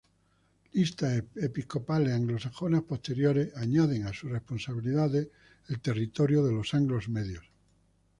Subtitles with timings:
[0.77, 5.27] Listas episcopales anglosajonas posteriores añaden a sus responsabilidades
[5.67, 7.51] el territorio de los Anglos Medios.